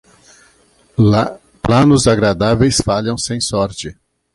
[1.61, 3.95] Planos agradáveis falham sem sorte.